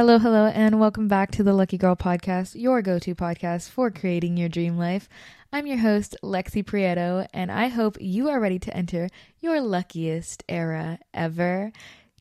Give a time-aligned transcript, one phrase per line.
[0.00, 3.90] Hello, hello, and welcome back to the Lucky Girl Podcast, your go to podcast for
[3.90, 5.10] creating your dream life.
[5.52, 9.10] I'm your host, Lexi Prieto, and I hope you are ready to enter
[9.40, 11.70] your luckiest era ever.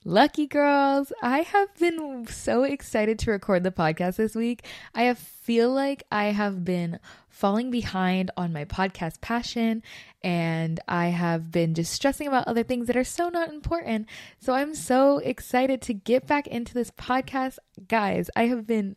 [0.05, 4.65] Lucky girls, I have been so excited to record the podcast this week.
[4.95, 9.83] I feel like I have been falling behind on my podcast passion
[10.23, 14.07] and I have been just stressing about other things that are so not important.
[14.39, 17.57] So I'm so excited to get back into this podcast.
[17.89, 18.95] Guys, I have been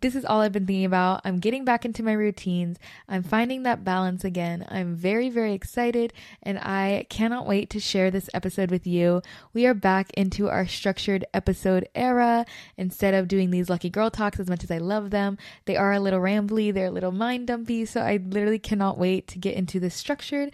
[0.00, 1.20] this is all I've been thinking about.
[1.24, 2.78] I'm getting back into my routines.
[3.08, 4.66] I'm finding that balance again.
[4.68, 6.12] I'm very, very excited
[6.42, 9.22] and I cannot wait to share this episode with you.
[9.52, 12.46] We are back into our structured episode era.
[12.76, 15.92] Instead of doing these lucky girl talks as much as I love them, they are
[15.92, 17.84] a little rambly, they're a little mind dumpy.
[17.84, 20.52] So I literally cannot wait to get into this structured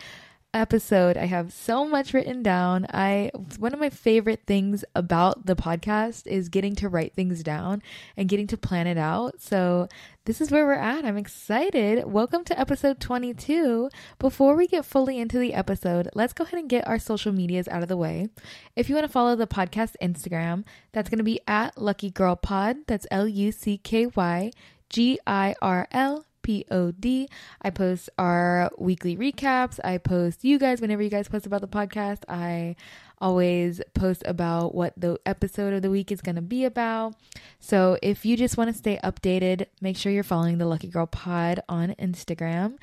[0.53, 1.17] episode.
[1.17, 2.87] I have so much written down.
[2.91, 7.83] I one of my favorite things about the podcast is getting to write things down
[8.17, 9.41] and getting to plan it out.
[9.41, 9.89] So
[10.25, 11.05] this is where we're at.
[11.05, 12.05] I'm excited.
[12.07, 13.91] Welcome to episode 22.
[14.19, 17.69] Before we get fully into the episode, let's go ahead and get our social medias
[17.69, 18.29] out of the way.
[18.77, 22.37] If you want to follow the podcast Instagram, that's going to be at Lucky Girl
[22.37, 22.79] Pod.
[22.87, 24.51] That's L U C K Y
[24.89, 27.29] G I R L P-O-D.
[27.63, 29.79] I post our weekly recaps.
[29.85, 32.23] I post you guys whenever you guys post about the podcast.
[32.29, 32.77] I
[33.19, 37.15] always post about what the episode of the week is going to be about.
[37.59, 41.07] So if you just want to stay updated, make sure you're following the Lucky Girl
[41.07, 42.79] Pod on Instagram.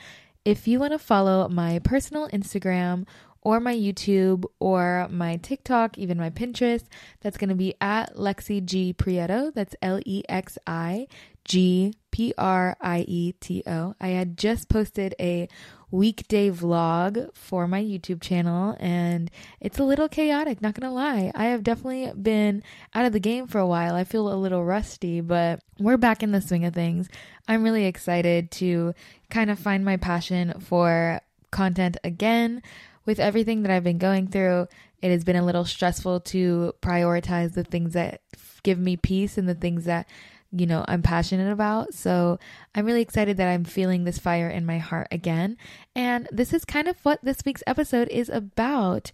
[0.45, 3.05] If you want to follow my personal Instagram
[3.41, 6.83] or my YouTube or my TikTok, even my Pinterest,
[7.21, 9.53] that's going to be at Lexi G Prieto.
[9.53, 11.07] That's L E X I
[11.47, 13.95] G P R I E T O.
[13.99, 15.47] I had just posted a
[15.89, 19.31] weekday vlog for my YouTube channel and
[19.61, 21.31] it's a little chaotic, not gonna lie.
[21.33, 23.95] I have definitely been out of the game for a while.
[23.95, 27.07] I feel a little rusty, but we're back in the swing of things.
[27.47, 28.93] I'm really excited to
[29.29, 31.21] kind of find my passion for
[31.51, 32.61] content again.
[33.05, 34.67] With everything that I've been going through,
[35.01, 38.21] it has been a little stressful to prioritize the things that
[38.63, 40.07] give me peace and the things that
[40.51, 41.93] you know, I'm passionate about.
[41.93, 42.39] So
[42.73, 45.57] I'm really excited that I'm feeling this fire in my heart again.
[45.95, 49.11] And this is kind of what this week's episode is about.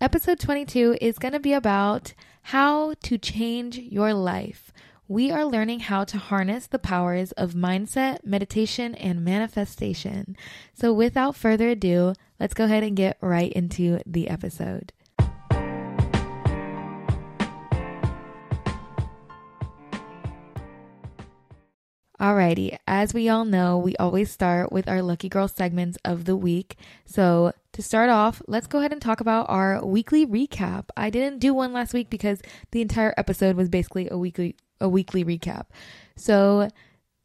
[0.00, 4.72] Episode 22 is going to be about how to change your life.
[5.08, 10.36] We are learning how to harness the powers of mindset, meditation, and manifestation.
[10.72, 14.92] So, without further ado, let's go ahead and get right into the episode.
[22.20, 26.36] Alrighty, as we all know, we always start with our Lucky Girl segments of the
[26.36, 26.76] week.
[27.06, 30.90] So, to start off, let's go ahead and talk about our weekly recap.
[30.98, 32.42] I didn't do one last week because
[32.72, 35.68] the entire episode was basically a weekly a weekly recap.
[36.14, 36.68] So,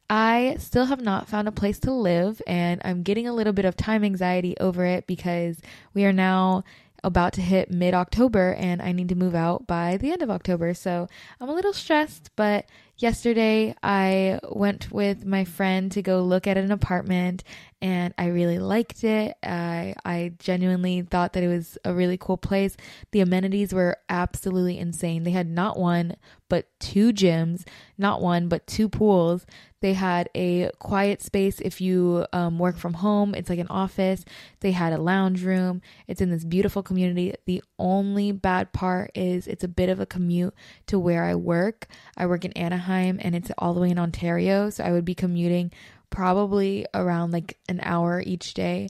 [0.09, 3.65] I still have not found a place to live and I'm getting a little bit
[3.65, 5.59] of time anxiety over it because
[5.93, 6.63] we are now
[7.03, 10.31] about to hit mid October and I need to move out by the end of
[10.31, 10.73] October.
[10.73, 11.09] So
[11.41, 12.65] I'm a little stressed, but
[12.97, 17.43] yesterday I went with my friend to go look at an apartment
[17.81, 19.35] and I really liked it.
[19.43, 22.75] I I genuinely thought that it was a really cool place.
[23.11, 25.23] The amenities were absolutely insane.
[25.23, 26.15] They had not one
[26.47, 27.63] but two gyms,
[27.97, 29.45] not one but two pools.
[29.81, 33.35] They had a quiet space if you um, work from home.
[33.35, 34.25] It's like an office.
[34.61, 35.81] They had a lounge room.
[36.07, 37.35] It's in this beautiful community.
[37.45, 40.55] The only bad part is it's a bit of a commute
[40.87, 41.87] to where I work.
[42.17, 44.69] I work in Anaheim and it's all the way in Ontario.
[44.69, 45.71] So I would be commuting
[46.09, 48.87] probably around like an hour each day.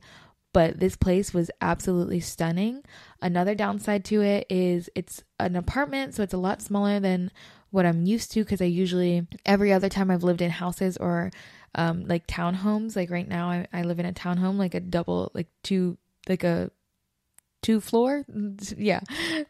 [0.53, 2.83] But this place was absolutely stunning.
[3.21, 7.29] Another downside to it is it's an apartment, so it's a lot smaller than
[7.71, 11.31] what I'm used to because I usually, every other time I've lived in houses or
[11.75, 15.29] um, like townhomes, like right now I, I live in a townhome, like a double,
[15.33, 15.97] like two,
[16.29, 16.71] like a
[17.61, 18.23] two floor.
[18.77, 19.01] yeah.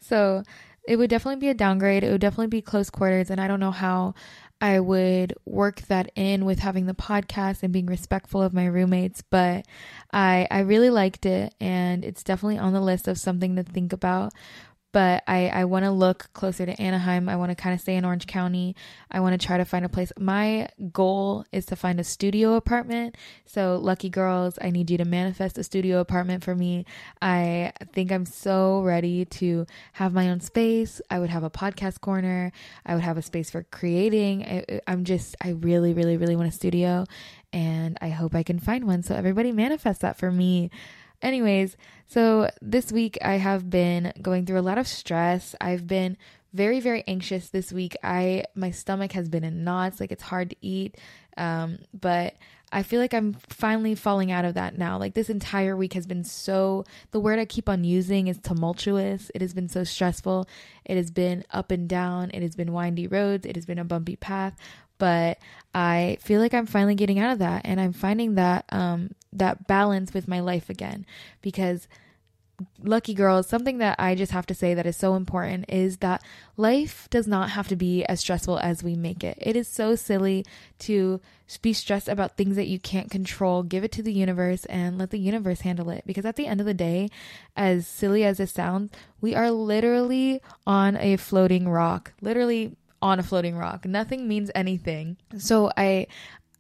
[0.02, 0.42] So
[0.88, 2.04] it would definitely be a downgrade.
[2.04, 3.30] It would definitely be close quarters.
[3.30, 4.16] And I don't know how
[4.62, 9.22] I would work that in with having the podcast and being respectful of my roommates,
[9.22, 9.66] but
[10.14, 13.94] I I really liked it and it's definitely on the list of something to think
[13.94, 14.34] about
[14.96, 17.28] but I, I want to look closer to Anaheim.
[17.28, 18.78] I want to kind of stay in Orange County.
[19.12, 20.14] I want to try to find a place.
[20.18, 23.18] My goal is to find a studio apartment.
[23.46, 26.86] So, lucky girls, I need you to manifest a studio apartment for me.
[27.22, 31.02] I think I'm so ready to have my own space.
[31.10, 32.54] I would have a podcast corner.
[32.86, 34.46] I would have a space for creating.
[34.46, 37.04] I, I'm just, I really, really, really want a studio.
[37.52, 39.04] And I hope I can find one.
[39.04, 40.72] So, everybody manifest that for me.
[41.26, 41.76] Anyways,
[42.06, 45.56] so this week I have been going through a lot of stress.
[45.60, 46.18] I've been
[46.54, 47.98] very very anxious this week.
[48.04, 50.98] I my stomach has been in knots, like it's hard to eat.
[51.36, 52.36] Um, but
[52.72, 55.00] I feel like I'm finally falling out of that now.
[55.00, 59.32] Like this entire week has been so the word I keep on using is tumultuous.
[59.34, 60.48] It has been so stressful.
[60.86, 62.30] It has been up and down.
[62.36, 63.48] It has been windy roads.
[63.48, 64.56] It has been a bumpy path.
[64.98, 65.40] But
[65.74, 69.68] I feel like I'm finally getting out of that and I'm finding that um that
[69.68, 71.06] balance with my life again
[71.42, 71.88] because
[72.84, 76.24] lucky girls, something that I just have to say that is so important is that
[76.58, 79.38] life does not have to be as stressful as we make it.
[79.42, 80.46] It is so silly
[80.80, 81.20] to
[81.62, 83.64] be stressed about things that you can't control.
[83.64, 86.04] Give it to the universe and let the universe handle it.
[86.06, 87.10] Because at the end of the day,
[87.56, 92.14] as silly as it sounds, we are literally on a floating rock.
[92.22, 92.76] Literally
[93.06, 93.86] on a floating rock.
[93.86, 95.18] Nothing means anything.
[95.38, 96.08] So I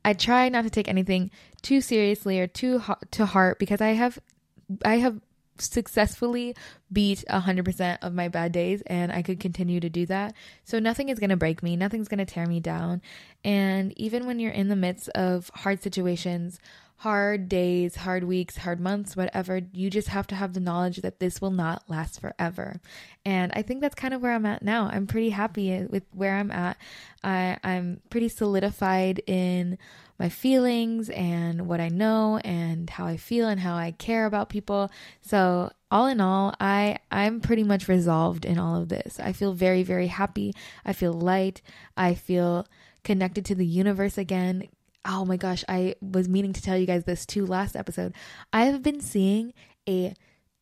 [0.06, 1.31] I try not to take anything
[1.63, 2.81] too seriously or too
[3.12, 4.19] to heart because I have
[4.86, 5.19] I have
[5.57, 6.53] successfully
[6.92, 10.33] beat 100% of my bad days and I could continue to do that.
[10.65, 13.01] So nothing is going to break me, nothing's going to tear me down.
[13.44, 16.59] And even when you're in the midst of hard situations,
[16.97, 21.19] hard days, hard weeks, hard months, whatever, you just have to have the knowledge that
[21.19, 22.80] this will not last forever.
[23.25, 24.89] And I think that's kind of where I'm at now.
[24.92, 26.77] I'm pretty happy with where I'm at.
[27.24, 29.77] I, I'm pretty solidified in
[30.18, 34.50] my feelings and what I know and how I feel and how I care about
[34.50, 34.89] people.
[35.21, 39.19] So, all in all, I I'm pretty much resolved in all of this.
[39.19, 40.53] I feel very very happy.
[40.86, 41.62] I feel light.
[41.97, 42.65] I feel
[43.03, 44.68] connected to the universe again.
[45.06, 48.13] Oh my gosh, I was meaning to tell you guys this too last episode.
[48.52, 49.54] I have been seeing
[49.88, 50.16] a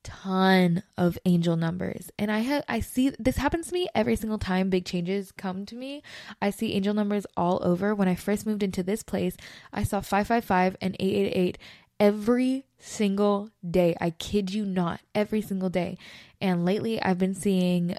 [0.04, 4.38] ton of angel numbers and i have i see this happens to me every single
[4.38, 6.04] time big changes come to me.
[6.42, 7.95] I see angel numbers all over.
[7.95, 9.38] When i first moved into this place
[9.72, 11.57] i saw 555 and 888
[12.00, 13.95] every single day.
[14.01, 15.98] I kid you not every single day.
[16.42, 17.95] And lately i've been seeing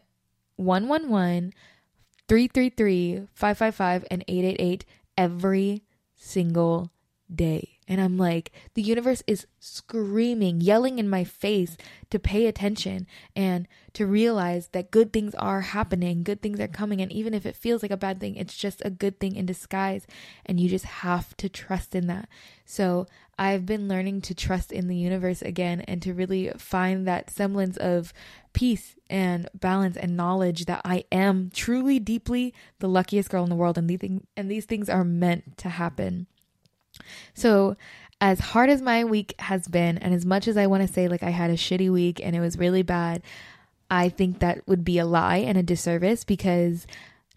[0.56, 1.54] 111
[2.28, 4.84] 333 555 and 888
[5.16, 5.82] every
[6.24, 6.90] single
[7.32, 11.76] day and I'm like, the universe is screaming, yelling in my face
[12.08, 13.06] to pay attention
[13.36, 17.02] and to realize that good things are happening, good things are coming.
[17.02, 19.44] And even if it feels like a bad thing, it's just a good thing in
[19.44, 20.06] disguise.
[20.46, 22.28] And you just have to trust in that.
[22.64, 23.06] So
[23.38, 27.76] I've been learning to trust in the universe again and to really find that semblance
[27.76, 28.14] of
[28.54, 33.56] peace and balance and knowledge that I am truly, deeply the luckiest girl in the
[33.56, 33.76] world.
[33.76, 36.26] And these, things, and these things are meant to happen.
[37.34, 37.76] So,
[38.20, 41.08] as hard as my week has been, and as much as I want to say,
[41.08, 43.22] like, I had a shitty week and it was really bad,
[43.90, 46.86] I think that would be a lie and a disservice because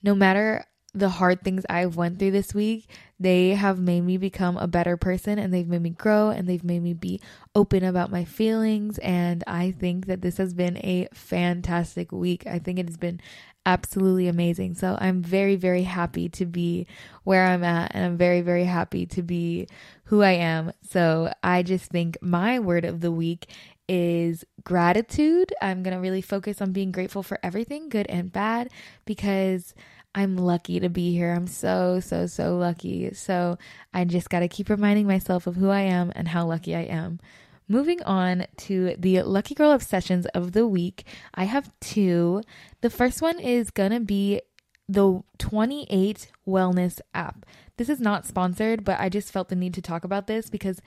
[0.01, 2.87] no matter the hard things I've went through this week,
[3.19, 6.63] they have made me become a better person and they've made me grow and they've
[6.63, 7.19] made me be
[7.55, 12.45] open about my feelings and I think that this has been a fantastic week.
[12.45, 13.19] I think it has been
[13.67, 14.73] absolutely amazing.
[14.75, 16.87] So I'm very, very happy to be
[17.25, 19.67] where I'm at, and I'm very, very happy to be
[20.05, 20.71] who I am.
[20.81, 23.47] So I just think my word of the week
[23.89, 25.53] is gratitude.
[25.61, 28.69] I'm going to really focus on being grateful for everything, good and bad,
[29.05, 29.75] because
[30.17, 31.31] I'm lucky to be here.
[31.31, 33.13] I'm so, so, so lucky.
[33.13, 33.59] So
[33.93, 36.81] I just got to keep reminding myself of who I am and how lucky I
[36.81, 37.19] am.
[37.67, 42.41] Moving on to the Lucky Girl Obsessions of the week, I have two.
[42.81, 44.41] The first one is gonna be
[44.89, 47.45] the 28 Wellness app.
[47.75, 50.81] This is not sponsored, but I just felt the need to talk about this because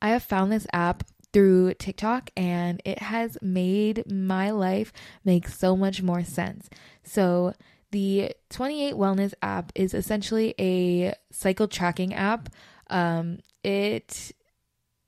[0.00, 4.92] I have found this app through TikTok and it has made my life
[5.24, 6.68] make so much more sense.
[7.02, 7.52] So,
[7.90, 12.48] the 28 Wellness app is essentially a cycle tracking app.
[12.88, 14.32] Um, it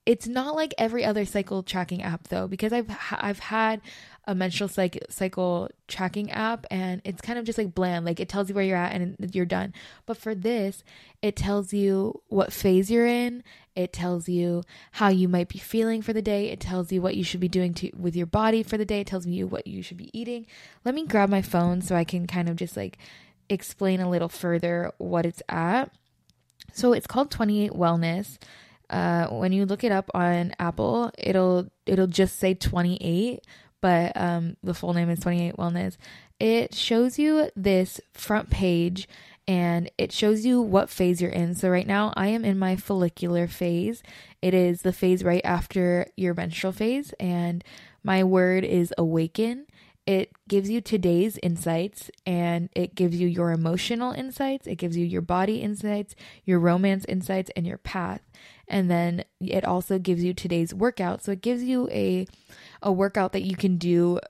[0.09, 3.83] it's not like every other cycle tracking app though, because I've I've had
[4.25, 8.29] a menstrual cycle cycle tracking app and it's kind of just like bland, like it
[8.29, 9.75] tells you where you're at and you're done.
[10.07, 10.83] But for this,
[11.21, 13.45] it tells you what phase you're in.
[13.79, 16.51] It tells you how you might be feeling for the day.
[16.51, 19.01] It tells you what you should be doing to with your body for the day.
[19.01, 20.47] It tells you what you should be eating.
[20.85, 22.99] Let me grab my phone so I can kind of just like
[23.49, 25.93] explain a little further what it's at.
[26.73, 28.39] So it's called 28 Wellness
[28.91, 33.41] uh, when you look it up on Apple, it'll it'll just say 28,
[33.81, 35.97] but um, the full name is 28 Wellness.
[36.41, 39.09] It shows you this front page
[39.49, 41.55] and it shows you what phase you're in.
[41.55, 44.03] So right now I am in my follicular phase.
[44.43, 47.65] It is the phase right after your menstrual phase and
[48.05, 49.67] my word is awaken.
[50.07, 55.05] It gives you today's insights and it gives you your emotional insights, it gives you
[55.05, 56.15] your body insights,
[56.45, 58.21] your romance insights and your path
[58.69, 61.25] and then it also gives you today's workout.
[61.25, 62.27] So it gives you a
[62.83, 64.21] a workout that you can do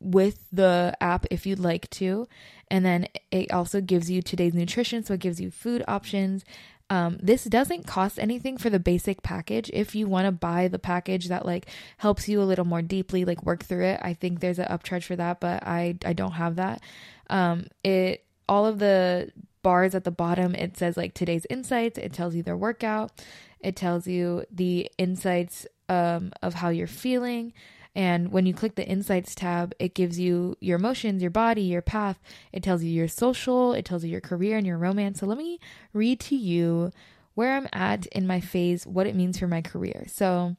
[0.00, 2.28] with the app if you'd like to.
[2.70, 6.44] And then it also gives you today's nutrition, so it gives you food options.
[6.90, 9.70] Um, this doesn't cost anything for the basic package.
[9.74, 11.66] If you want to buy the package that like
[11.98, 15.04] helps you a little more deeply, like work through it, I think there's an upcharge
[15.04, 16.80] for that, but I I don't have that.
[17.28, 19.30] Um, it all of the
[19.62, 21.98] bars at the bottom it says like today's insights.
[21.98, 23.12] It tells you their workout.
[23.60, 27.52] It tells you the insights um, of how you're feeling.
[27.98, 31.82] And when you click the insights tab, it gives you your emotions, your body, your
[31.82, 32.20] path.
[32.52, 35.18] It tells you your social, it tells you your career and your romance.
[35.18, 35.58] So let me
[35.92, 36.92] read to you
[37.34, 40.04] where I'm at in my phase, what it means for my career.
[40.06, 40.54] So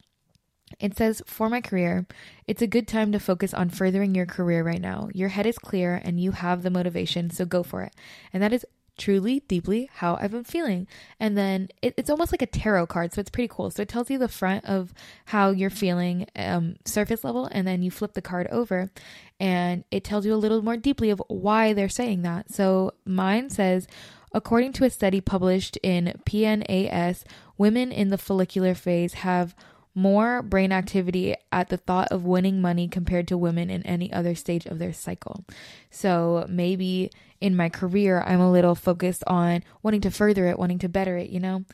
[0.81, 2.05] it says, For my career,
[2.45, 5.07] it's a good time to focus on furthering your career right now.
[5.13, 7.95] Your head is clear and you have the motivation, so go for it.
[8.33, 8.65] And that is
[8.99, 10.87] truly, deeply how I've been feeling.
[11.19, 13.71] And then it, it's almost like a tarot card, so it's pretty cool.
[13.71, 14.93] So it tells you the front of
[15.25, 18.91] how you're feeling, um, surface level, and then you flip the card over,
[19.39, 22.51] and it tells you a little more deeply of why they're saying that.
[22.53, 23.87] So mine says,
[24.33, 27.23] according to a study published in PNAS,
[27.57, 29.55] women in the follicular phase have
[29.95, 34.35] more brain activity at the thought of winning money compared to women in any other
[34.35, 35.43] stage of their cycle.
[35.89, 40.79] So maybe in my career, I'm a little focused on wanting to further it, wanting
[40.79, 41.65] to better it, you know?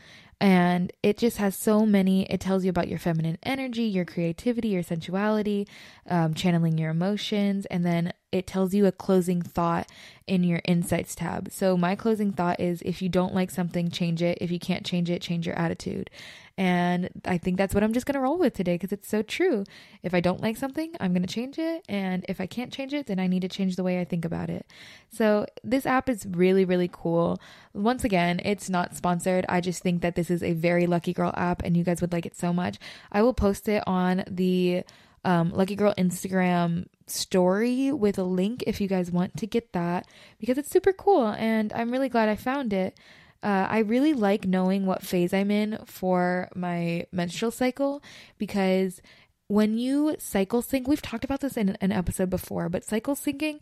[0.42, 4.70] And it just has so many, it tells you about your feminine energy, your creativity,
[4.70, 5.68] your sensuality,
[6.10, 9.90] um, channeling your emotions, and then it tells you a closing thought
[10.28, 11.50] in your insights tab.
[11.52, 14.38] So, my closing thought is if you don't like something, change it.
[14.42, 16.10] If you can't change it, change your attitude.
[16.58, 19.22] And I think that's what I'm just going to roll with today because it's so
[19.22, 19.64] true.
[20.04, 21.84] If I don't like something, I'm going to change it.
[21.88, 24.26] And if I can't change it, then I need to change the way I think
[24.26, 24.66] about it.
[25.10, 27.40] So, this app is really, really cool.
[27.74, 29.46] Once again, it's not sponsored.
[29.48, 32.12] I just think that this is a very lucky girl app and you guys would
[32.12, 32.80] like it so much.
[33.14, 34.84] I will post it on the
[35.26, 40.08] um, Lucky Girl Instagram story with a link if you guys want to get that
[40.40, 42.98] because it's super cool and I'm really glad I found it.
[43.44, 48.02] Uh, I really like knowing what phase I'm in for my menstrual cycle
[48.38, 49.02] because
[49.48, 53.60] when you cycle sync, we've talked about this in an episode before, but cycle syncing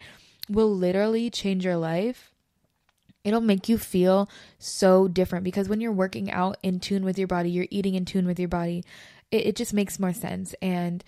[0.49, 2.31] will literally change your life.
[3.23, 4.29] It'll make you feel
[4.59, 8.05] so different because when you're working out in tune with your body, you're eating in
[8.05, 8.83] tune with your body,
[9.31, 10.53] it, it just makes more sense.
[10.61, 11.03] And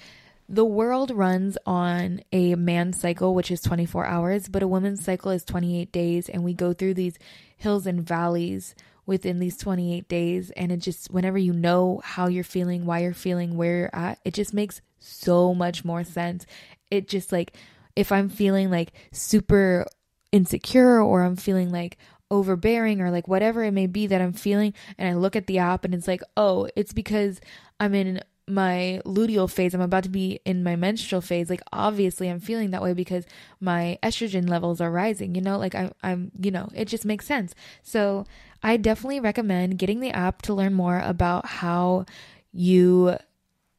[0.48, 5.32] the world runs on a man's cycle, which is 24 hours, but a woman's cycle
[5.32, 6.30] is 28 days.
[6.30, 7.18] And we go through these
[7.58, 8.76] hills and valleys
[9.06, 10.52] within these 28 days.
[10.52, 14.20] And it just, whenever you know how you're feeling, why you're feeling, where you're at,
[14.24, 16.46] it just makes so much more sense.
[16.92, 17.54] It just like,
[17.96, 19.88] if I'm feeling like super
[20.32, 21.98] insecure or I'm feeling like
[22.30, 25.60] overbearing or like whatever it may be that I'm feeling, and I look at the
[25.60, 27.42] app and it's like, oh, it's because
[27.80, 32.30] I'm in my luteal phase, I'm about to be in my menstrual phase, like obviously
[32.30, 33.26] I'm feeling that way because
[33.60, 37.26] my estrogen levels are rising, you know, like I, I'm, you know, it just makes
[37.26, 37.56] sense.
[37.82, 38.26] So
[38.62, 42.06] I definitely recommend getting the app to learn more about how
[42.52, 43.18] you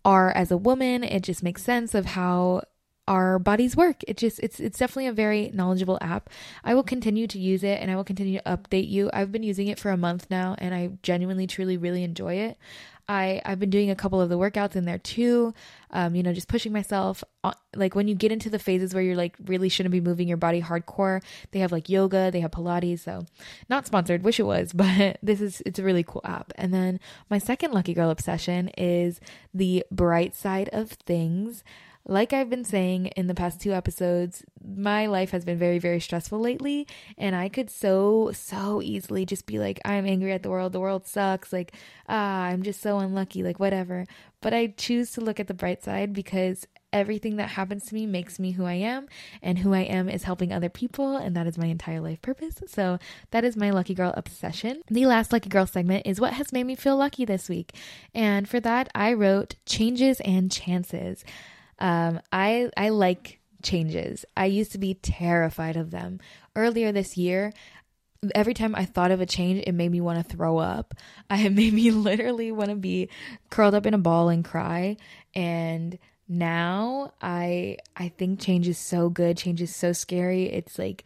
[0.04, 1.04] are as a woman.
[1.04, 2.62] It just makes sense of how
[3.08, 4.02] our bodies work.
[4.08, 6.28] It just it's it's definitely a very knowledgeable app.
[6.64, 9.10] I will continue to use it and I will continue to update you.
[9.12, 12.58] I've been using it for a month now and I genuinely truly really enjoy it.
[13.08, 15.54] I I've been doing a couple of the workouts in there too.
[15.90, 17.22] Um, you know, just pushing myself.
[17.74, 20.36] Like when you get into the phases where you're like really shouldn't be moving your
[20.36, 21.22] body hardcore,
[21.52, 23.00] they have like yoga, they have Pilates.
[23.00, 23.24] So
[23.68, 26.52] not sponsored, wish it was, but this is it's a really cool app.
[26.56, 29.20] And then my second lucky girl obsession is
[29.54, 31.62] the bright side of things.
[32.08, 35.98] Like I've been saying in the past two episodes, my life has been very, very
[35.98, 36.86] stressful lately.
[37.18, 40.72] And I could so, so easily just be like, I'm angry at the world.
[40.72, 41.52] The world sucks.
[41.52, 41.72] Like,
[42.08, 43.42] ah, I'm just so unlucky.
[43.42, 44.06] Like, whatever.
[44.40, 48.06] But I choose to look at the bright side because everything that happens to me
[48.06, 49.08] makes me who I am.
[49.42, 51.16] And who I am is helping other people.
[51.16, 52.62] And that is my entire life purpose.
[52.68, 53.00] So
[53.32, 54.80] that is my lucky girl obsession.
[54.88, 57.74] The last lucky girl segment is what has made me feel lucky this week.
[58.14, 61.24] And for that, I wrote changes and chances.
[61.78, 64.24] Um, I I like changes.
[64.36, 66.20] I used to be terrified of them.
[66.54, 67.52] Earlier this year,
[68.34, 70.94] every time I thought of a change, it made me want to throw up.
[71.30, 73.08] I made me literally want to be
[73.50, 74.96] curled up in a ball and cry.
[75.34, 79.36] And now I I think change is so good.
[79.36, 80.44] Change is so scary.
[80.44, 81.04] It's like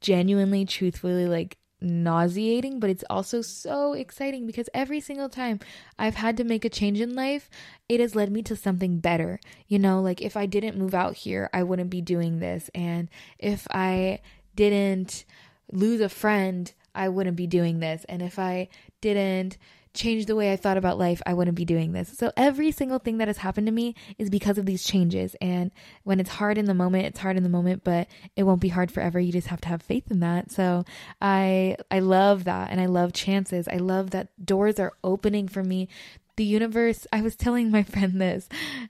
[0.00, 5.60] genuinely, truthfully, like nauseating, but it's also so exciting because every single time
[5.98, 7.50] I've had to make a change in life,
[7.88, 9.40] it has led me to something better.
[9.68, 12.70] You know, like if I didn't move out here, I wouldn't be doing this.
[12.74, 13.08] And
[13.38, 14.20] if I
[14.54, 15.24] didn't
[15.70, 18.04] lose a friend, I wouldn't be doing this.
[18.08, 18.68] And if I
[19.00, 19.56] didn't
[19.94, 22.16] changed the way I thought about life, I wouldn't be doing this.
[22.16, 25.36] So every single thing that has happened to me is because of these changes.
[25.40, 25.70] And
[26.04, 28.68] when it's hard in the moment, it's hard in the moment, but it won't be
[28.68, 29.20] hard forever.
[29.20, 30.50] You just have to have faith in that.
[30.50, 30.84] So
[31.20, 33.68] I I love that and I love chances.
[33.68, 35.88] I love that doors are opening for me
[36.36, 38.48] the universe i was telling my friend this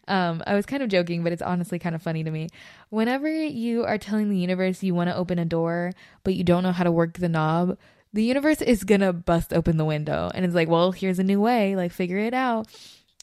[0.09, 2.49] um, i was kind of joking but it's honestly kind of funny to me
[2.91, 5.93] whenever you are telling the universe you want to open a door
[6.23, 7.77] but you don't know how to work the knob
[8.13, 11.41] the universe is gonna bust open the window and it's like well here's a new
[11.41, 12.69] way like figure it out.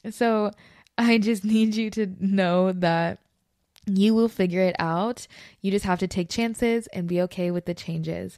[0.10, 0.52] So
[0.98, 3.20] i just need you to know that
[3.86, 5.26] you will figure it out.
[5.62, 8.38] You just have to take chances and be okay with the changes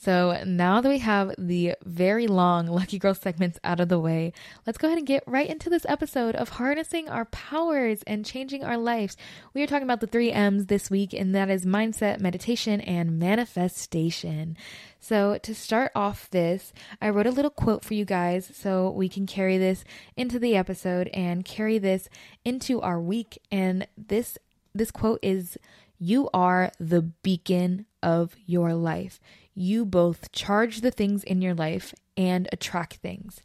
[0.00, 4.32] so now that we have the very long Lucky Girl segments out of the way,
[4.64, 8.62] let's go ahead and get right into this episode of harnessing our powers and changing
[8.62, 9.16] our lives.
[9.54, 13.18] We are talking about the three M's this week, and that is mindset, meditation, and
[13.18, 14.56] manifestation.
[15.00, 19.08] So to start off this, I wrote a little quote for you guys so we
[19.08, 19.82] can carry this
[20.16, 22.08] into the episode and carry this
[22.44, 23.38] into our week.
[23.50, 24.38] And this
[24.72, 25.58] this quote is
[25.98, 29.18] you are the beacon of your life
[29.58, 33.40] you both charge the things in your life and attract things.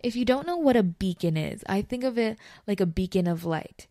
[0.00, 3.26] If you don't know what a beacon is, I think of it like a beacon
[3.26, 3.86] of light.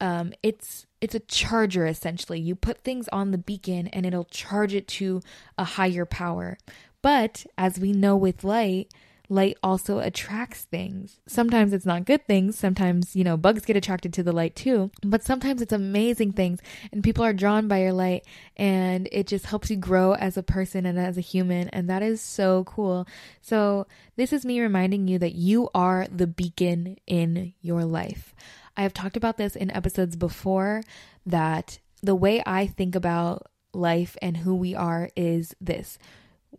[0.00, 2.40] Um, it's it's a charger essentially.
[2.40, 5.20] You put things on the beacon and it'll charge it to
[5.56, 6.56] a higher power.
[7.02, 8.92] But as we know with light,
[9.28, 11.20] light also attracts things.
[11.26, 12.58] Sometimes it's not good things.
[12.58, 14.90] Sometimes, you know, bugs get attracted to the light too.
[15.02, 16.60] But sometimes it's amazing things
[16.92, 18.24] and people are drawn by your light
[18.56, 21.68] and it just helps you grow as a person and as a human.
[21.68, 23.06] And that is so cool.
[23.42, 28.34] So, this is me reminding you that you are the beacon in your life.
[28.76, 30.82] I have talked about this in episodes before
[31.26, 35.98] that the way I think about life and who we are is this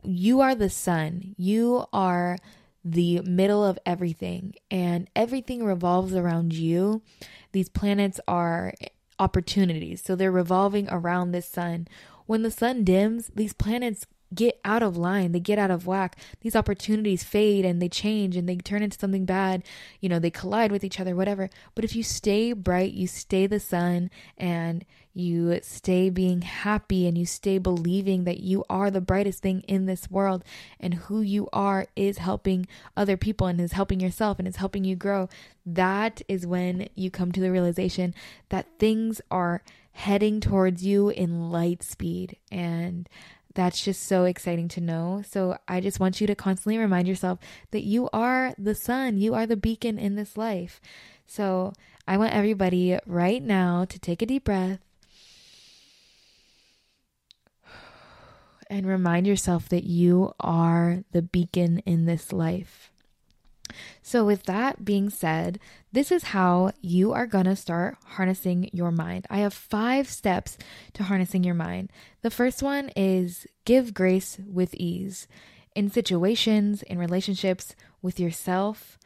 [0.04, 1.36] you are the sun.
[1.38, 2.38] You are
[2.84, 7.02] the middle of everything, and everything revolves around you.
[7.52, 8.74] These planets are
[9.18, 11.88] opportunities, so they're revolving around this sun.
[12.26, 16.18] When the sun dims, these planets get out of line, they get out of whack.
[16.42, 19.64] These opportunities fade and they change and they turn into something bad.
[20.00, 21.50] You know, they collide with each other, whatever.
[21.76, 27.18] But if you stay bright, you stay the sun and you stay being happy and
[27.18, 30.44] you stay believing that you are the brightest thing in this world
[30.80, 34.84] and who you are is helping other people and is helping yourself and is helping
[34.84, 35.28] you grow,
[35.66, 38.14] that is when you come to the realization
[38.50, 39.62] that things are
[39.92, 42.38] heading towards you in light speed.
[42.52, 43.10] And
[43.60, 45.22] that's just so exciting to know.
[45.30, 47.40] So I just want you to constantly remind yourself
[47.72, 50.80] that you are the sun, you are the beacon in this life.
[51.28, 51.74] So
[52.08, 54.80] I want everybody right now to take a deep breath
[58.70, 62.92] and remind yourself that you are the beacon in this life.
[64.02, 65.60] So, with that being said,
[65.92, 69.26] this is how you are going to start harnessing your mind.
[69.30, 70.58] I have five steps
[70.94, 71.92] to harnessing your mind.
[72.22, 75.28] The first one is give grace with ease.
[75.76, 78.98] In situations, in relationships, with yourself,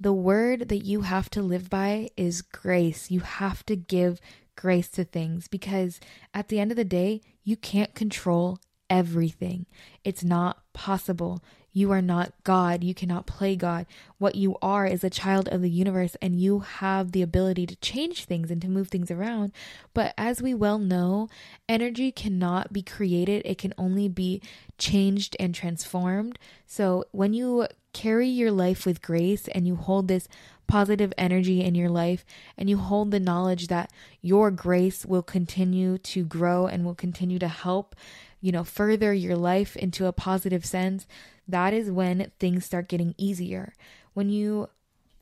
[0.00, 3.10] the word that you have to live by is grace.
[3.10, 4.20] You have to give
[4.56, 6.00] grace to things because
[6.34, 8.58] at the end of the day, you can't control
[8.90, 9.66] everything.
[10.04, 11.42] It's not possible.
[11.72, 12.82] You are not God.
[12.82, 13.86] You cannot play God.
[14.18, 17.76] What you are is a child of the universe, and you have the ability to
[17.76, 19.52] change things and to move things around.
[19.94, 21.28] But as we well know,
[21.68, 24.40] energy cannot be created, it can only be
[24.78, 26.38] changed and transformed.
[26.66, 30.28] So when you carry your life with grace and you hold this
[30.66, 32.24] positive energy in your life
[32.56, 37.38] and you hold the knowledge that your grace will continue to grow and will continue
[37.38, 37.96] to help
[38.40, 41.06] you know, further your life into a positive sense,
[41.46, 43.74] that is when things start getting easier.
[44.14, 44.68] When you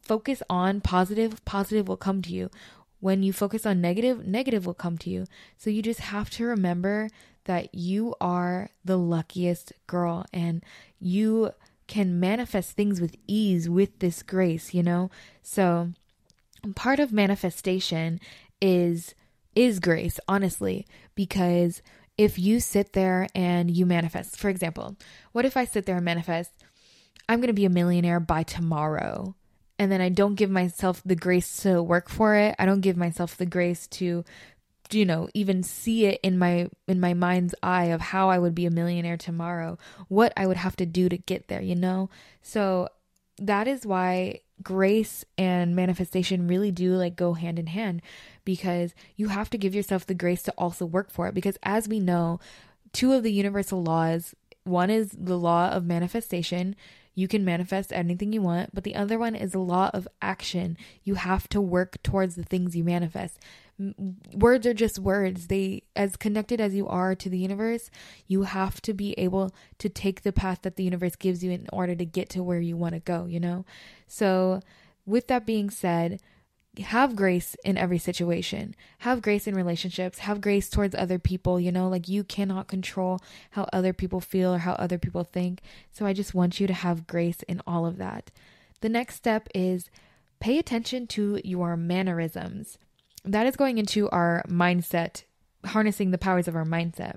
[0.03, 2.51] focus on positive, positive will come to you.
[3.01, 5.27] When you focus on negative, negative will come to you.
[5.57, 7.09] So you just have to remember
[7.45, 10.65] that you are the luckiest girl and
[10.99, 11.53] you
[11.87, 15.11] can manifest things with ease with this grace, you know?
[15.43, 15.93] So
[16.75, 18.21] part of manifestation
[18.61, 19.15] is
[19.55, 21.81] is grace, honestly, because
[22.19, 24.97] if you sit there and you manifest, for example,
[25.33, 26.53] what if I sit there and manifest,
[27.29, 29.35] I'm going to be a millionaire by tomorrow?
[29.79, 32.55] And then I don't give myself the grace to work for it.
[32.59, 34.25] I don't give myself the grace to
[34.93, 38.55] you know even see it in my in my mind's eye of how I would
[38.55, 42.09] be a millionaire tomorrow what I would have to do to get there you know
[42.41, 42.89] so
[43.39, 48.03] that is why grace and manifestation really do like go hand in hand
[48.45, 51.35] because you have to give yourself the grace to also work for it.
[51.35, 52.40] Because as we know,
[52.92, 54.35] two of the universal laws
[54.66, 56.75] one is the law of manifestation.
[57.17, 60.77] You can manifest anything you want, but the other one is a law of action.
[61.03, 63.39] You have to work towards the things you manifest.
[64.35, 65.47] Words are just words.
[65.47, 67.91] They, as connected as you are to the universe,
[68.27, 71.67] you have to be able to take the path that the universe gives you in
[71.73, 73.65] order to get to where you want to go, you know?
[74.07, 74.61] So,
[75.07, 76.21] with that being said,
[76.79, 78.75] have grace in every situation.
[78.99, 80.19] Have grace in relationships.
[80.21, 81.59] Have grace towards other people.
[81.59, 85.61] You know, like you cannot control how other people feel or how other people think.
[85.91, 88.31] So I just want you to have grace in all of that.
[88.81, 89.91] The next step is
[90.41, 92.79] pay attention to your mannerisms.
[93.25, 95.25] That is going into our mindset,
[95.65, 97.17] harnessing the powers of our mindset.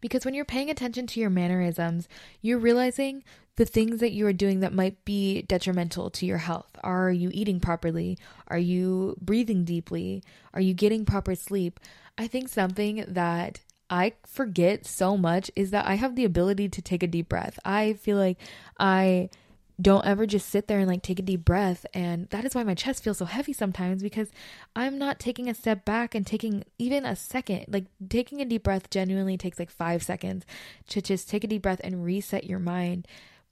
[0.00, 2.08] Because when you're paying attention to your mannerisms,
[2.40, 3.24] you're realizing
[3.58, 6.70] the things that you are doing that might be detrimental to your health.
[6.84, 8.16] Are you eating properly?
[8.46, 10.22] Are you breathing deeply?
[10.54, 11.80] Are you getting proper sleep?
[12.16, 13.58] I think something that
[13.90, 17.58] I forget so much is that I have the ability to take a deep breath.
[17.64, 18.38] I feel like
[18.78, 19.28] I
[19.82, 21.84] don't ever just sit there and like take a deep breath.
[21.92, 24.28] And that is why my chest feels so heavy sometimes because
[24.76, 27.64] I'm not taking a step back and taking even a second.
[27.66, 30.46] Like taking a deep breath genuinely takes like five seconds
[30.90, 33.08] to just take a deep breath and reset your mind.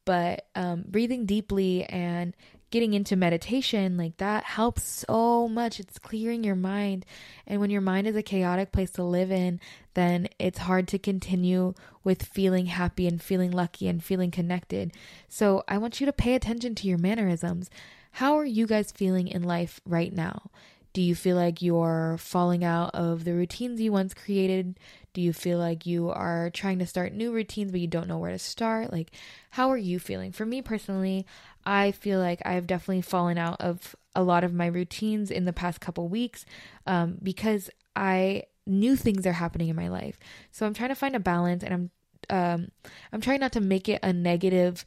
[0.07, 2.35] But um, breathing deeply and
[2.71, 5.79] getting into meditation, like that helps so much.
[5.79, 7.05] It's clearing your mind.
[7.47, 9.61] And when your mind is a chaotic place to live in,
[9.95, 14.93] then it's hard to continue with feeling happy and feeling lucky and feeling connected.
[15.29, 17.69] So I want you to pay attention to your mannerisms.
[18.13, 20.51] How are you guys feeling in life right now?
[20.93, 24.79] Do you feel like you're falling out of the routines you once created?
[25.17, 28.19] Do you feel like you are trying to start new routines but you don't know
[28.19, 28.93] where to start?
[28.93, 29.13] Like,
[29.49, 30.31] how are you feeling?
[30.31, 31.25] For me personally,
[31.65, 35.55] I feel like I've definitely fallen out of a lot of my routines in the
[35.55, 36.45] past couple weeks
[36.87, 40.19] um, because I new things are happening in my life.
[40.51, 41.91] So I'm trying to find a balance and I'm
[42.29, 42.69] um,
[43.11, 44.85] I'm trying not to make it a negative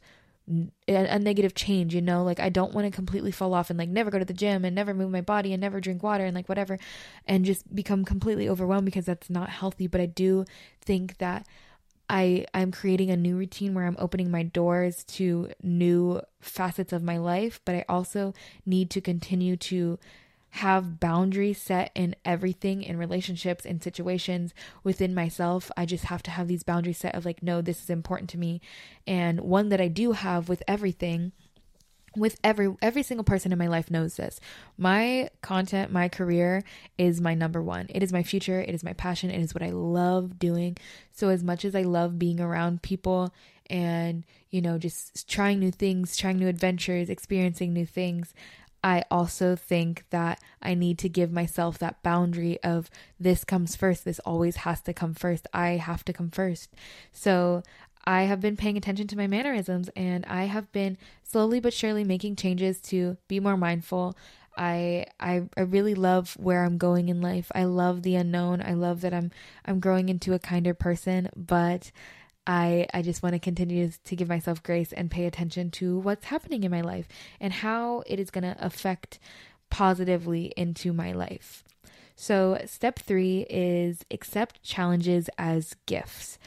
[0.88, 3.88] a negative change, you know, like I don't want to completely fall off and like
[3.88, 6.34] never go to the gym and never move my body and never drink water and
[6.34, 6.78] like whatever
[7.26, 10.44] and just become completely overwhelmed because that's not healthy, but I do
[10.80, 11.46] think that
[12.08, 17.02] I I'm creating a new routine where I'm opening my doors to new facets of
[17.04, 18.34] my life, but I also
[18.66, 19.98] need to continue to
[20.50, 25.70] have boundaries set in everything in relationships and situations within myself.
[25.76, 28.38] I just have to have these boundaries set of like, no, this is important to
[28.38, 28.60] me.
[29.06, 31.32] And one that I do have with everything
[32.16, 34.40] with every every single person in my life knows this.
[34.76, 36.64] My content, my career
[36.98, 37.86] is my number one.
[37.88, 40.76] It is my future, it is my passion, it is what I love doing.
[41.12, 43.32] So as much as I love being around people
[43.68, 48.34] and, you know, just trying new things, trying new adventures, experiencing new things,
[48.82, 54.04] I also think that I need to give myself that boundary of this comes first.
[54.04, 55.46] This always has to come first.
[55.52, 56.70] I have to come first.
[57.12, 57.62] So
[58.04, 62.04] I have been paying attention to my mannerisms and I have been slowly but surely
[62.04, 64.16] making changes to be more mindful.
[64.56, 67.52] I, I I really love where I'm going in life.
[67.54, 68.60] I love the unknown.
[68.60, 69.30] I love that I'm
[69.64, 71.92] I'm growing into a kinder person, but
[72.46, 76.26] I I just want to continue to give myself grace and pay attention to what's
[76.26, 77.08] happening in my life
[77.40, 79.18] and how it is going to affect
[79.70, 81.64] positively into my life.
[82.16, 86.38] So, step 3 is accept challenges as gifts.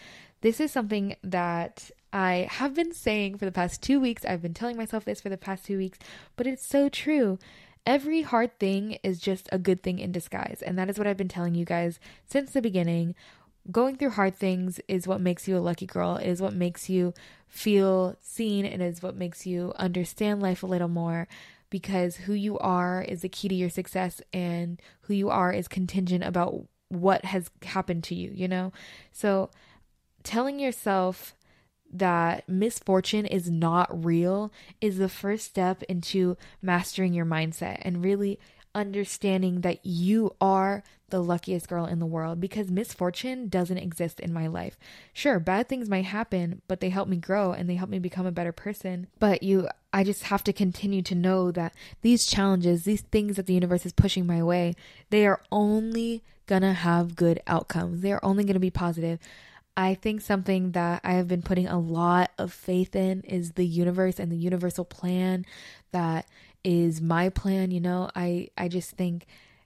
[0.41, 4.23] This is something that I have been saying for the past 2 weeks.
[4.23, 5.97] I've been telling myself this for the past 2 weeks,
[6.35, 7.39] but it's so true.
[7.85, 10.61] Every hard thing is just a good thing in disguise.
[10.63, 13.15] And that is what I've been telling you guys since the beginning
[13.71, 16.89] going through hard things is what makes you a lucky girl, it is what makes
[16.89, 17.13] you
[17.47, 21.27] feel seen, it is what makes you understand life a little more
[21.69, 25.67] because who you are is the key to your success and who you are is
[25.67, 28.71] contingent about what has happened to you, you know?
[29.11, 29.49] So
[30.23, 31.35] telling yourself
[31.91, 38.39] that misfortune is not real is the first step into mastering your mindset and really
[38.75, 44.33] understanding that you are the luckiest girl in the world because misfortune doesn't exist in
[44.33, 44.79] my life.
[45.13, 48.25] Sure, bad things might happen, but they help me grow and they help me become
[48.25, 49.07] a better person.
[49.19, 53.45] But you I just have to continue to know that these challenges, these things that
[53.45, 54.73] the universe is pushing my way,
[55.11, 58.01] they are only gonna have good outcomes.
[58.01, 59.19] They are only gonna be positive.
[59.75, 63.65] I think something that I have been putting a lot of faith in is the
[63.65, 65.45] universe and the universal plan
[65.91, 66.27] that
[66.63, 68.09] is my plan, you know.
[68.15, 69.25] I I just think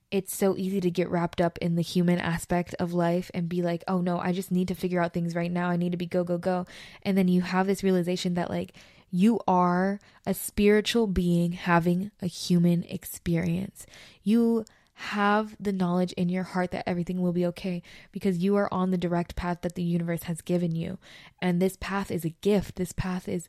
[0.09, 3.61] it's so easy to get wrapped up in the human aspect of life and be
[3.61, 5.69] like, "Oh no, I just need to figure out things right now.
[5.69, 6.65] I need to be go go go."
[7.03, 8.73] And then you have this realization that like
[9.11, 13.85] you are a spiritual being having a human experience.
[14.23, 14.65] You
[14.99, 18.89] have the knowledge in your heart that everything will be okay because you are on
[18.89, 20.97] the direct path that the universe has given you.
[21.39, 22.77] And this path is a gift.
[22.77, 23.47] This path is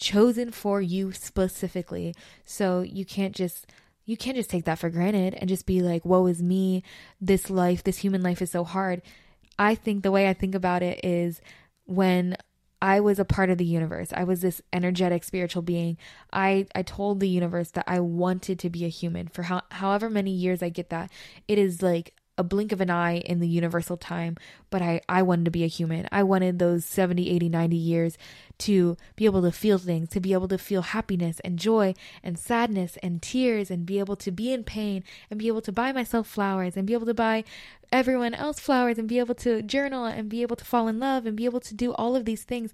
[0.00, 2.14] chosen for you specifically.
[2.44, 3.66] So you can't just
[4.06, 6.82] you can't just take that for granted and just be like, woe is me.
[7.20, 9.02] This life, this human life is so hard.
[9.56, 11.40] I think the way I think about it is
[11.84, 12.36] when
[12.82, 14.08] I was a part of the universe.
[14.12, 15.98] I was this energetic spiritual being.
[16.32, 20.08] I I told the universe that I wanted to be a human for how, however
[20.08, 21.10] many years I get that.
[21.46, 24.34] It is like a blink of an eye in the universal time,
[24.70, 26.08] but I, I wanted to be a human.
[26.10, 28.18] I wanted those 70, 80, 90 years
[28.60, 32.38] to be able to feel things, to be able to feel happiness and joy and
[32.38, 35.92] sadness and tears and be able to be in pain and be able to buy
[35.92, 37.44] myself flowers and be able to buy
[37.92, 41.26] everyone else flowers and be able to journal and be able to fall in love
[41.26, 42.72] and be able to do all of these things.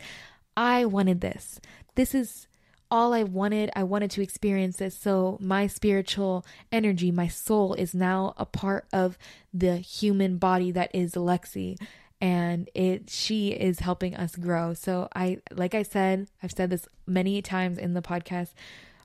[0.57, 1.61] I wanted this.
[1.97, 2.47] This is
[2.97, 3.71] all I wanted.
[3.77, 4.97] I wanted to experience this.
[4.97, 9.19] So my spiritual energy, my soul is now a part of
[9.53, 11.77] the human body that is Lexi.
[12.23, 14.73] And it she is helping us grow.
[14.73, 18.55] So I like I said, I've said this many times in the podcast.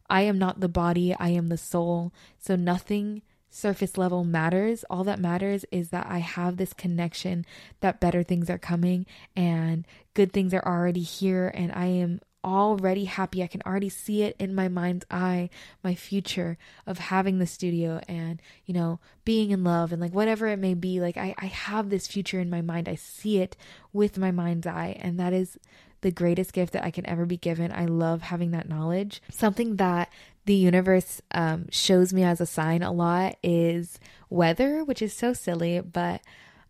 [0.10, 2.13] I am not the body, I am the soul.
[2.39, 4.86] So nothing surface level matters.
[4.89, 7.45] All that matters is that I have this connection
[7.82, 13.06] that better things are coming and good things are already here and I am already
[13.06, 13.43] happy.
[13.43, 15.49] I can already see it in my mind's eye,
[15.84, 20.47] my future of having the studio and, you know, being in love and like whatever
[20.47, 20.99] it may be.
[20.99, 22.89] Like I, I have this future in my mind.
[22.89, 23.56] I see it
[23.93, 24.97] with my mind's eye.
[24.99, 25.58] And that is
[26.01, 27.71] the greatest gift that I can ever be given.
[27.71, 29.21] I love having that knowledge.
[29.30, 30.10] Something that
[30.45, 33.99] the universe um, shows me as a sign a lot is
[34.30, 36.21] weather, which is so silly, but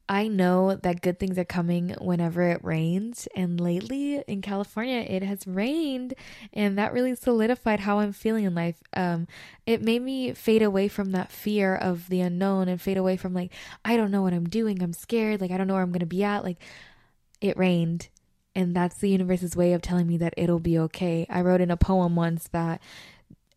[0.10, 3.28] I know that good things are coming whenever it rains.
[3.36, 6.14] And lately in California, it has rained,
[6.52, 8.82] and that really solidified how I'm feeling in life.
[8.94, 9.28] Um,
[9.66, 13.34] it made me fade away from that fear of the unknown and fade away from
[13.34, 13.54] like,
[13.86, 14.84] I don't know what I'm doing.
[14.84, 15.40] I'm scared.
[15.40, 16.44] Like, I don't know where I'm going to be at.
[16.44, 16.58] Like,
[17.40, 18.10] it rained.
[18.54, 21.26] And that's the universe's way of telling me that it'll be okay.
[21.30, 22.82] I wrote in a poem once that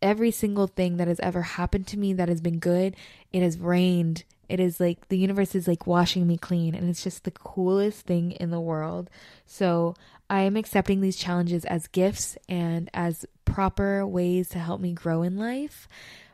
[0.01, 2.95] every single thing that has ever happened to me that has been good,
[3.33, 7.03] it has rained it is like the universe is like washing me clean, and it's
[7.03, 9.09] just the coolest thing in the world.
[9.45, 9.95] So
[10.29, 15.21] I am accepting these challenges as gifts and as proper ways to help me grow
[15.21, 15.87] in life.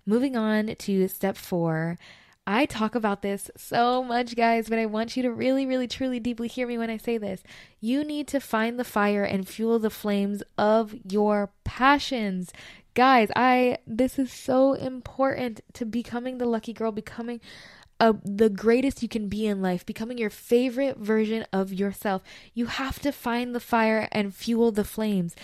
[0.06, 1.98] Moving on to step four.
[2.48, 6.20] I talk about this so much, guys, but I want you to really, really, truly,
[6.20, 7.44] deeply hear me when I say this.
[7.80, 12.52] You need to find the fire and fuel the flames of your passions.
[12.94, 17.40] Guys, I this is so important to becoming the lucky girl, becoming
[18.02, 22.24] uh, the greatest you can be in life, becoming your favorite version of yourself.
[22.52, 25.36] You have to find the fire and fuel the flames.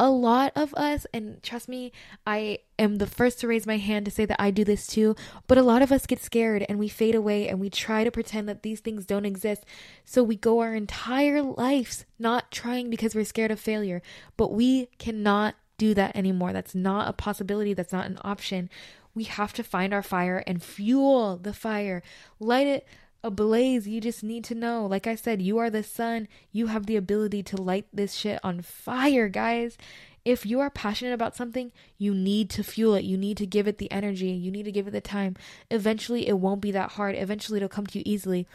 [0.00, 1.92] A lot of us, and trust me,
[2.26, 5.14] I am the first to raise my hand to say that I do this too,
[5.46, 8.10] but a lot of us get scared and we fade away and we try to
[8.10, 9.64] pretend that these things don't exist.
[10.04, 14.02] So we go our entire lives not trying because we're scared of failure,
[14.36, 16.52] but we cannot do that anymore.
[16.52, 17.72] That's not a possibility.
[17.72, 18.68] That's not an option.
[19.14, 22.02] We have to find our fire and fuel the fire.
[22.38, 22.86] Light it
[23.22, 23.86] ablaze.
[23.86, 24.86] You just need to know.
[24.86, 26.28] Like I said, you are the sun.
[26.52, 29.76] You have the ability to light this shit on fire, guys.
[30.24, 33.04] If you are passionate about something, you need to fuel it.
[33.04, 34.28] You need to give it the energy.
[34.28, 35.36] You need to give it the time.
[35.70, 37.16] Eventually, it won't be that hard.
[37.16, 38.46] Eventually, it'll come to you easily.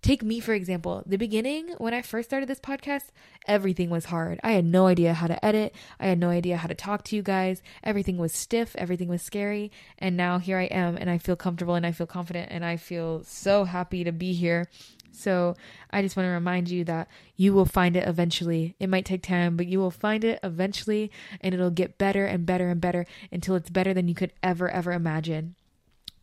[0.00, 1.02] Take me, for example.
[1.06, 3.06] The beginning, when I first started this podcast,
[3.46, 4.38] everything was hard.
[4.44, 5.74] I had no idea how to edit.
[5.98, 7.62] I had no idea how to talk to you guys.
[7.82, 8.76] Everything was stiff.
[8.76, 9.72] Everything was scary.
[9.98, 12.76] And now here I am, and I feel comfortable and I feel confident, and I
[12.76, 14.68] feel so happy to be here.
[15.10, 15.56] So
[15.90, 18.76] I just want to remind you that you will find it eventually.
[18.78, 22.46] It might take time, but you will find it eventually, and it'll get better and
[22.46, 25.56] better and better until it's better than you could ever, ever imagine.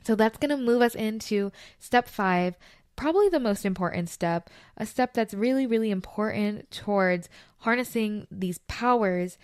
[0.05, 2.55] So that's going to move us into step five
[2.95, 7.29] probably the most important step, a step that's really, really important towards
[7.59, 9.37] harnessing these powers.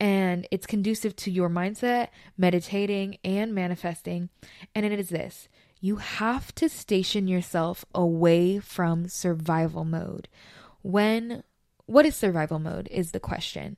[0.00, 4.28] And it's conducive to your mindset, meditating, and manifesting.
[4.74, 5.48] And it is this
[5.80, 10.28] you have to station yourself away from survival mode.
[10.82, 11.44] When,
[11.86, 12.88] what is survival mode?
[12.90, 13.76] Is the question.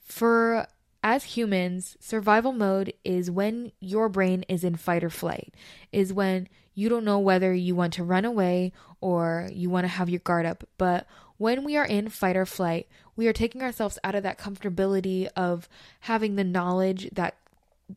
[0.00, 0.66] For
[1.02, 5.54] as humans, survival mode is when your brain is in fight or flight,
[5.92, 9.88] is when you don't know whether you want to run away or you want to
[9.88, 10.62] have your guard up.
[10.78, 12.86] But when we are in fight or flight,
[13.16, 15.68] we are taking ourselves out of that comfortability of
[16.02, 17.34] having the knowledge that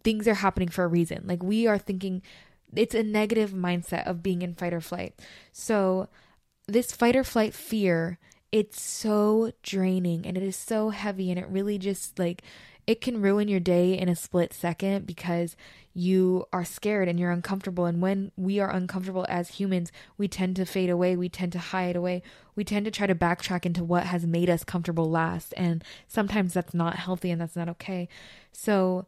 [0.04, 1.26] things are happening for a reason.
[1.28, 2.24] Like we are thinking
[2.76, 5.14] it's a negative mindset of being in fight or flight.
[5.52, 6.10] So
[6.68, 8.18] this fight or flight fear,
[8.52, 12.44] it's so draining and it is so heavy and it really just like
[12.88, 15.56] it can ruin your day in a split second because
[15.94, 17.86] you are scared and you're uncomfortable.
[17.86, 21.60] And when we are uncomfortable as humans, we tend to fade away, we tend to
[21.60, 22.24] hide away,
[22.56, 25.54] we tend to try to backtrack into what has made us comfortable last.
[25.56, 28.10] And sometimes that's not healthy and that's not okay.
[28.52, 29.06] So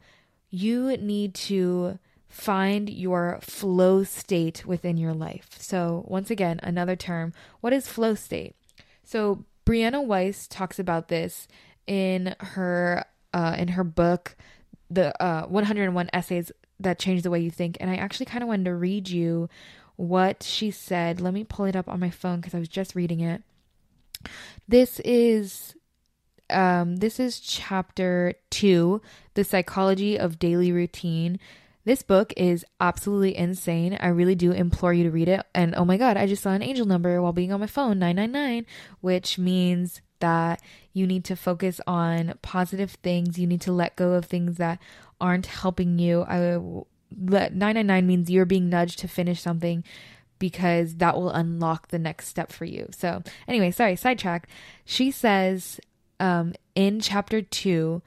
[0.49, 1.97] you need to
[2.29, 5.49] find your flow state within your life.
[5.59, 7.31] So, once again, another term.
[7.61, 8.55] What is flow state?
[9.03, 11.47] So, Brianna Wiest talks about this
[11.87, 14.35] in her uh, in her book,
[14.89, 17.77] the uh, 101 essays that change the way you think.
[17.79, 19.49] And I actually kind of wanted to read you
[19.95, 21.21] what she said.
[21.21, 23.41] Let me pull it up on my phone because I was just reading it.
[24.67, 25.75] This is
[26.49, 29.01] um, this is chapter two,
[29.33, 31.39] the psychology of daily routine.
[31.85, 33.97] This book is absolutely insane.
[33.99, 35.45] I really do implore you to read it.
[35.53, 37.99] And oh my God, I just saw an angel number while being on my phone
[37.99, 38.65] 999,
[39.01, 40.61] which means that
[40.93, 43.37] you need to focus on positive things.
[43.37, 44.79] You need to let go of things that
[45.19, 46.23] aren't helping you.
[46.23, 46.55] I
[47.19, 49.83] let 999 means you're being nudged to finish something
[50.39, 52.87] because that will unlock the next step for you.
[52.91, 54.47] So, anyway, sorry, sidetrack.
[54.85, 55.79] She says
[56.19, 58.01] um, in chapter two,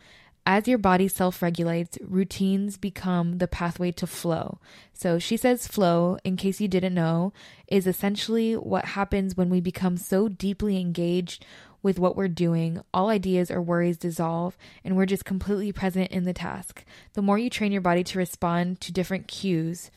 [0.47, 4.61] as your body self regulates, routines become the pathway to flow.
[4.93, 7.33] So she says flow, in case you didn't know,
[7.67, 11.45] is essentially what happens when we become so deeply engaged
[11.83, 16.25] with what we're doing, all ideas or worries dissolve, and we're just completely present in
[16.25, 16.85] the task.
[17.15, 19.91] The more you train your body to respond to different cues,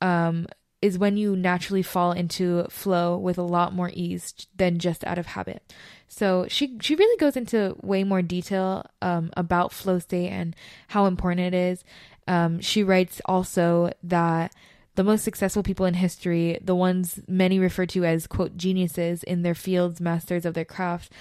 [0.00, 0.46] um,
[0.80, 5.18] is when you naturally fall into flow with a lot more ease than just out
[5.18, 5.62] of habit.
[6.06, 10.54] So she she really goes into way more detail um, about flow state and
[10.88, 11.84] how important it is.
[12.26, 14.52] Um, she writes also that
[14.94, 19.42] the most successful people in history, the ones many refer to as quote geniuses in
[19.42, 21.12] their fields, masters of their craft,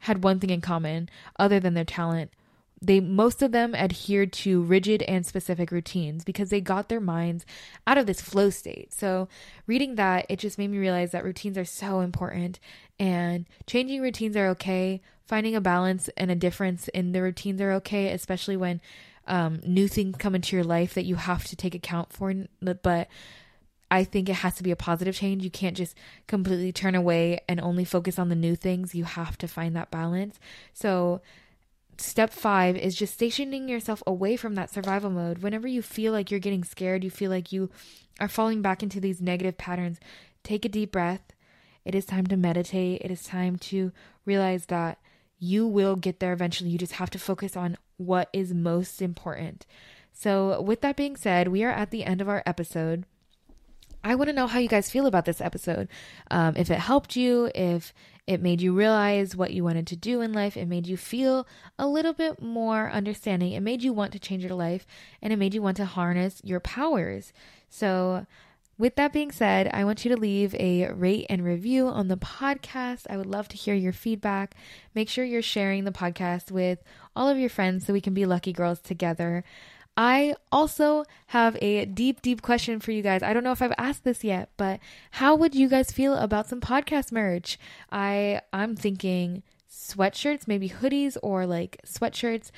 [0.00, 2.30] had one thing in common other than their talent,
[2.86, 7.44] they most of them adhered to rigid and specific routines because they got their minds
[7.86, 8.92] out of this flow state.
[8.92, 9.28] So,
[9.66, 12.60] reading that, it just made me realize that routines are so important
[12.98, 15.00] and changing routines are okay.
[15.26, 18.80] Finding a balance and a difference in the routines are okay, especially when
[19.26, 22.34] um, new things come into your life that you have to take account for.
[22.60, 23.08] But
[23.90, 25.42] I think it has to be a positive change.
[25.42, 28.94] You can't just completely turn away and only focus on the new things.
[28.94, 30.38] You have to find that balance.
[30.72, 31.22] So,
[31.98, 35.38] step five is just stationing yourself away from that survival mode.
[35.38, 37.70] Whenever you feel like you're getting scared, you feel like you
[38.20, 39.98] are falling back into these negative patterns,
[40.42, 41.22] take a deep breath.
[41.84, 43.02] It is time to meditate.
[43.02, 43.92] It is time to
[44.24, 44.98] realize that
[45.38, 46.70] you will get there eventually.
[46.70, 49.66] You just have to focus on what is most important.
[50.12, 53.04] So, with that being said, we are at the end of our episode.
[54.04, 55.88] I want to know how you guys feel about this episode.
[56.30, 57.94] Um, if it helped you, if
[58.26, 60.56] it made you realize what you wanted to do in life.
[60.56, 61.46] It made you feel
[61.78, 63.52] a little bit more understanding.
[63.52, 64.86] It made you want to change your life
[65.20, 67.32] and it made you want to harness your powers.
[67.68, 68.26] So,
[68.76, 72.16] with that being said, I want you to leave a rate and review on the
[72.16, 73.06] podcast.
[73.08, 74.56] I would love to hear your feedback.
[74.96, 76.82] Make sure you're sharing the podcast with
[77.14, 79.44] all of your friends so we can be lucky girls together.
[79.96, 83.22] I also have a deep, deep question for you guys.
[83.22, 84.80] I don't know if I've asked this yet, but
[85.12, 87.58] how would you guys feel about some podcast merch?
[87.92, 92.50] I I'm thinking sweatshirts, maybe hoodies or like sweatshirts.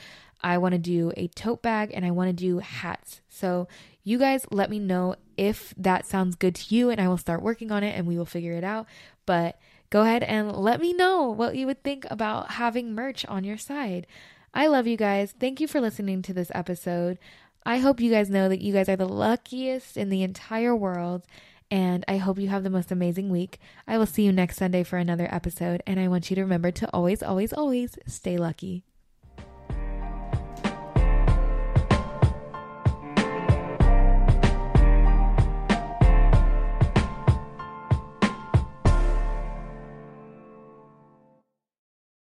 [0.43, 3.21] I want to do a tote bag and I want to do hats.
[3.29, 3.69] So
[4.05, 7.43] you guys let me know if that sounds good to you and I will start
[7.43, 8.87] working on it and we will figure it out.
[9.27, 9.59] But
[9.91, 13.59] go ahead and let me know what you would think about having merch on your
[13.59, 14.07] side.
[14.57, 15.35] I love you guys.
[15.39, 17.19] Thank you for listening to this episode.
[17.67, 21.27] I hope you guys know that you guys are the luckiest in the entire world.
[21.71, 23.59] And I hope you have the most amazing week.
[23.87, 25.83] I will see you next Sunday for another episode.
[25.87, 28.83] And I want you to remember to always, always, always stay lucky.